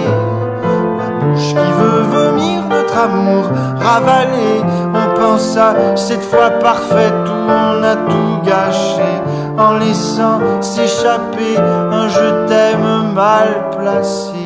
la 0.99 1.09
bouche 1.19 1.49
qui 1.49 1.71
veut 1.81 2.01
vomir 2.01 2.63
notre 2.69 2.97
amour 2.97 3.45
ravalé. 3.79 4.61
On 4.93 5.19
pense 5.19 5.57
à 5.57 5.95
cette 5.95 6.23
fois 6.23 6.51
parfaite 6.51 7.13
où 7.27 7.49
on 7.49 7.83
a 7.83 7.95
tout 7.95 8.41
gâché 8.45 9.11
en 9.57 9.77
laissant 9.77 10.39
s'échapper 10.61 11.57
un 11.57 12.07
je 12.07 12.47
t'aime 12.47 13.13
mal 13.13 13.69
placé. 13.77 14.42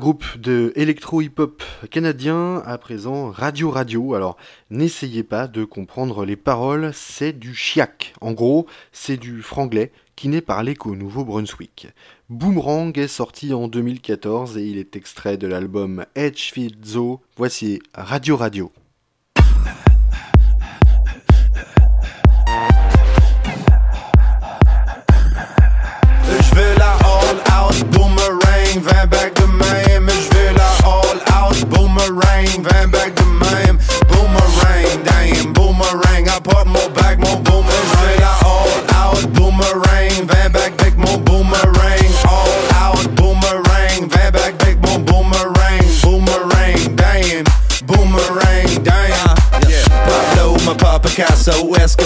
Groupe 0.00 0.24
de 0.38 0.72
électro-hip-hop 0.76 1.62
canadien, 1.90 2.62
à 2.64 2.78
présent 2.78 3.30
Radio 3.30 3.70
Radio. 3.70 4.14
Alors, 4.14 4.38
n'essayez 4.70 5.22
pas 5.22 5.46
de 5.46 5.62
comprendre 5.64 6.24
les 6.24 6.36
paroles, 6.36 6.90
c'est 6.94 7.34
du 7.34 7.54
chiac. 7.54 8.14
En 8.22 8.32
gros, 8.32 8.66
c'est 8.92 9.18
du 9.18 9.42
franglais 9.42 9.92
qui 10.16 10.28
n'est 10.28 10.40
parlé 10.40 10.74
qu'au 10.74 10.96
Nouveau-Brunswick. 10.96 11.88
Boomerang 12.30 12.98
est 12.98 13.08
sorti 13.08 13.52
en 13.52 13.68
2014 13.68 14.56
et 14.56 14.64
il 14.64 14.78
est 14.78 14.96
extrait 14.96 15.36
de 15.36 15.46
l'album 15.46 16.06
Edgefield 16.14 16.82
Zoo. 16.82 17.20
Voici 17.36 17.80
Radio 17.94 18.38
Radio. 18.38 18.72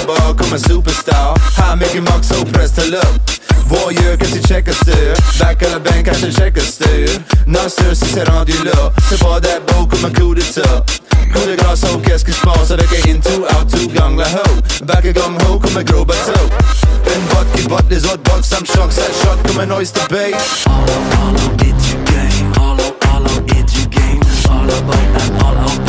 Picasso, 0.05 0.13
Escobar 0.13 0.35
comme 0.37 0.53
un 0.53 0.59
superstar. 0.59 1.35
Han 1.57 1.79
mycket 1.79 2.03
makt 2.03 2.25
så 2.25 2.45
press 2.45 2.73
till 2.73 2.95
upp. 2.95 3.21
Voyeur, 3.67 4.19
qu'est-ce 4.19 4.35
que 4.35 4.41
tu 4.41 4.49
checkar 4.49 4.75
sur? 4.75 5.15
Back 5.39 5.63
à 5.63 5.69
la 5.71 5.79
bank, 5.79 6.05
kanske 6.05 6.31
checkar 6.31 6.63
sur. 6.63 7.21
Non, 7.47 7.69
sûr, 7.69 7.95
si 7.95 8.07
c'est 8.13 8.29
rendu 8.29 8.53
là. 8.65 8.93
C'est 9.09 9.19
pas 9.19 9.41
that 9.41 9.61
beau 9.67 9.87
comme 9.87 10.05
un 10.05 10.13
coup 10.13 10.35
d'état. 10.35 10.85
Coup 11.33 11.47
de 11.47 11.57
grâce, 11.57 11.83
oh, 11.93 11.99
qu'est-ce 11.99 12.25
qui 12.25 12.33
se 12.33 12.41
passe 12.41 12.71
avec 12.71 12.89
un 12.93 13.11
into, 13.11 13.43
out 13.43 13.69
to, 13.71 13.89
gang 13.89 14.17
la 14.17 14.27
ho. 14.27 14.85
Back 14.85 15.07
à 15.07 15.13
gang 15.13 15.37
ho 15.49 15.59
comme 15.59 15.77
un 15.77 15.83
gros 15.83 16.05
bateau. 16.05 16.49
Une 17.07 17.27
botte 17.29 17.53
qui 17.55 17.69
botte 17.69 17.87
les 17.91 18.05
autres 18.05 18.23
bottes, 18.25 18.45
ça 18.45 18.61
me 18.61 18.67
choque, 18.67 18.93
ça 18.93 19.03
shot 19.23 19.39
comme 19.47 19.61
un 19.61 19.71
oyster 19.71 20.01
bait. 20.11 20.33
Je 25.57 25.84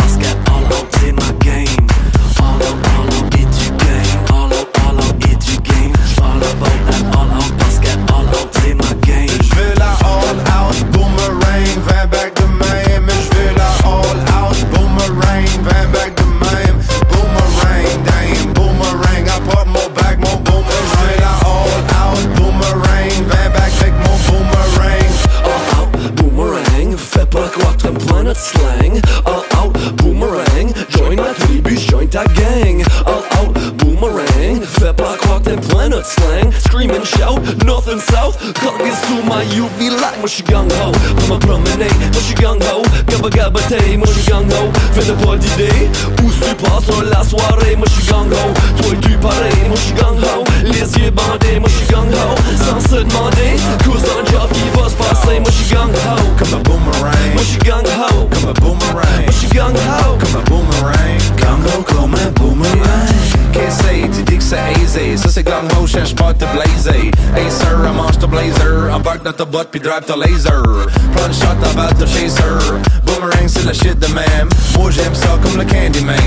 my 39.25 39.43
UV 39.55 39.89
light. 39.89 40.17
Moi, 40.19 40.27
j'suis 40.27 40.43
gang 40.43 40.67
ho. 40.71 40.91
Pour 40.91 41.35
me 41.35 41.39
promener, 41.39 41.89
moi, 42.13 42.21
j'suis 42.21 42.35
gang 42.35 42.59
ho. 42.61 42.81
Gabba 43.07 43.29
gabba 43.29 43.59
tay, 43.69 43.97
moi, 43.97 44.07
j'suis 44.13 44.31
gang 44.31 44.45
ho. 44.51 44.71
Fais 44.93 45.11
pas 45.13 45.37
d'idée, 45.37 45.89
où 46.23 46.29
tu 46.31 46.55
passes 46.55 47.09
la 47.11 47.23
soirée. 47.23 47.75
Moi, 47.75 47.87
j'suis 47.89 48.11
gang 48.11 48.27
ho. 48.31 48.81
Toi, 48.81 48.91
tu 49.01 49.11
pareil, 49.17 49.67
moi, 49.67 49.77
j'suis 49.77 49.93
gang 49.93 50.17
ho. 50.17 50.43
Les 50.63 50.87
yeux 50.97 51.11
bandés, 51.11 51.59
moi, 51.59 51.69
j'suis 51.69 51.87
gang 51.87 52.07
ho. 52.11 52.35
Sans 52.63 52.79
se 52.89 52.95
demander, 53.03 53.51
cause 53.83 54.03
un 54.03 54.31
job 54.31 54.49
qui 54.53 54.67
va 54.77 54.89
se 54.89 54.95
passer. 54.95 55.39
Moi, 55.39 55.51
j'suis 55.51 55.73
gang 55.75 55.91
ho. 55.91 56.15
Comme 56.37 56.59
un 56.59 56.63
boomerang, 56.63 57.33
Moi, 57.33 57.43
j'suis 57.43 57.59
gang 57.59 57.83
ho. 57.85 58.27
comme 58.31 58.49
un 58.49 58.53
boomerang, 58.61 59.23
Moi, 59.25 59.31
j'suis 59.31 59.49
gang 59.49 59.73
ho. 59.73 60.17
comme 60.19 60.41
un 60.41 60.43
boomerang. 60.49 61.17
Gang 61.37 61.61
ho 61.65 61.83
comme 61.83 62.15
un 62.15 62.31
boomerang. 62.39 63.34
Qu'est-ce 63.55 63.77
que 63.77 63.83
c'est? 63.87 64.09
Tu 64.09 64.23
dis 64.23 64.37
que 64.37 64.43
c'est 64.43 64.57
aisé 64.83 65.15
Ça 65.15 65.29
c'est 65.29 65.43
gang 65.43 65.65
ho, 65.79 65.87
cherche 65.87 66.13
pas 66.13 66.29
à 66.29 66.33
te 66.33 66.43
blazer. 66.43 67.09
Hey 67.37 67.49
sir, 67.49 67.77
mange 67.95 68.19
ton 68.19 68.27
blazer. 68.27 68.93
Embarque 68.93 69.23
dans 69.23 69.31
ta 69.31 69.45
botte 69.45 69.69
puis 69.71 69.79
drive 69.79 70.03
ton 70.05 70.17
laser. 70.17 70.61
Prends 71.15 71.27
le 71.27 71.33
shot 71.33 71.55
avant 71.63 71.89
de 71.97 72.05
chaser 72.05 72.43
Boomerang 73.05 73.47
c'est 73.47 73.63
la 73.63 73.71
shit 73.71 73.97
de 73.97 74.07
même 74.07 74.49
Moi 74.77 74.91
j'aime 74.91 75.15
ça 75.15 75.39
comme 75.41 75.57
le 75.57 75.63
Candyman. 75.63 76.17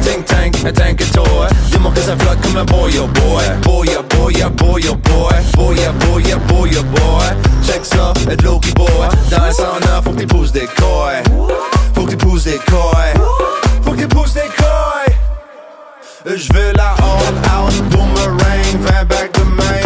Think 0.00 0.24
tank, 0.24 0.56
un 0.64 0.72
tank 0.72 1.00
et 1.00 1.12
toi 1.12 1.46
Dis-moi 1.70 1.92
que 1.94 2.00
ça 2.00 2.16
flotte 2.16 2.40
comme 2.40 2.56
un 2.56 2.64
boy 2.64 2.92
oh 2.98 3.06
boy. 3.06 3.44
Boy 3.62 3.90
oh 3.98 4.16
boy 4.16 4.42
oh 4.42 4.50
boy 4.50 4.82
oh 4.90 4.94
boy. 4.94 5.34
Boy 5.54 5.76
oh 5.86 6.06
boy 6.06 6.24
oh 6.34 6.38
boy 6.48 6.70
oh 6.78 6.82
boy. 6.84 7.26
Check 7.66 7.84
ça, 7.84 8.14
et 8.30 8.36
de 8.36 8.44
l'eau 8.44 8.58
qui 8.58 8.72
boy. 8.72 8.88
Dans 9.30 9.44
le 9.44 9.52
sauna, 9.52 10.00
faut 10.02 10.12
que 10.12 10.20
tu 10.20 10.26
pousses 10.26 10.52
des 10.52 10.66
coils 10.78 11.22
Faut 11.94 12.04
que 12.04 12.10
tu 12.12 12.16
pousses 12.16 12.44
des 12.44 12.60
coils 12.66 13.20
Faut 13.84 13.92
que 16.24 16.30
tu 16.30 16.34
pousses 16.34 16.48
des 16.48 16.52
coils 16.52 16.52
je 16.52 16.52
veux 16.52 16.72
la 16.74 16.94
all 16.94 17.34
out 17.50 17.82
boomerang, 17.90 18.80
20 18.80 19.04
back 19.06 19.32
de 19.32 19.44
même. 19.44 19.81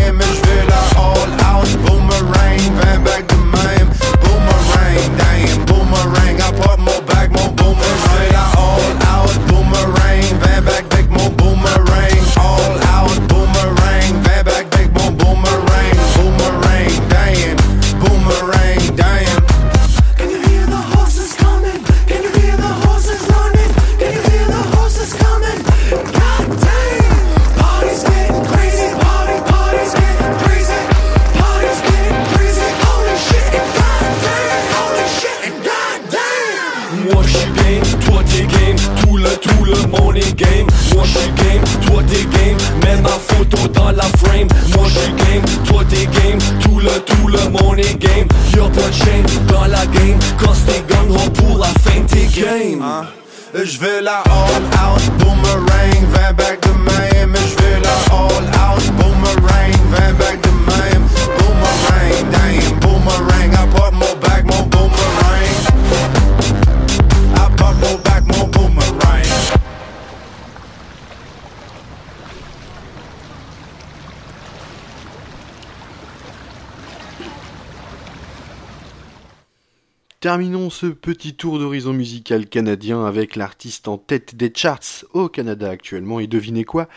La 53.79 54.26
Terminons 80.27 80.71
ce 80.71 80.87
petit 80.87 81.35
tour 81.35 81.61
d'horizon 81.61 81.93
musical 81.93 82.47
canadien 82.49 83.05
avec 83.05 83.37
l'artiste 83.37 83.87
en 83.87 83.97
tête 83.97 84.35
des 84.35 84.51
charts 84.53 85.05
au 85.13 85.29
Canada 85.29 85.71
actuellement. 85.71 86.19
Et 86.19 86.27
devinez 86.27 86.65
quoi? 86.65 86.89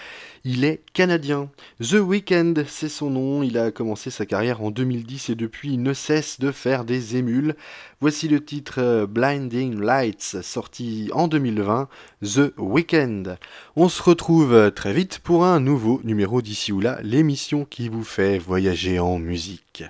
Il 0.45 0.65
est 0.65 0.82
canadien. 0.93 1.51
The 1.80 1.97
Weeknd, 2.01 2.55
c'est 2.67 2.89
son 2.89 3.11
nom. 3.11 3.43
Il 3.43 3.59
a 3.59 3.69
commencé 3.69 4.09
sa 4.09 4.25
carrière 4.25 4.63
en 4.63 4.71
2010 4.71 5.30
et 5.30 5.36
depuis 5.36 5.73
il 5.73 5.84
ne 5.84 5.93
cesse 5.93 6.39
de 6.39 6.51
faire 6.51 6.86
des 6.86 7.17
émules. 7.17 7.55
Voici 8.01 8.27
le 8.27 8.43
titre 8.43 8.80
euh, 8.80 9.05
Blinding 9.05 9.80
Lights, 9.80 10.38
sorti 10.41 11.11
en 11.13 11.27
2020. 11.27 11.88
The 12.23 12.51
Weeknd. 12.57 13.38
On 13.75 13.89
se 13.89 14.01
retrouve 14.01 14.71
très 14.71 14.91
vite 14.91 15.19
pour 15.19 15.45
un 15.45 15.59
nouveau 15.59 16.01
numéro 16.03 16.41
d'ici 16.41 16.71
ou 16.71 16.80
là, 16.80 16.97
l'émission 17.03 17.63
qui 17.63 17.89
vous 17.89 18.03
fait 18.03 18.39
voyager 18.39 18.97
en 18.97 19.19
musique. 19.19 19.84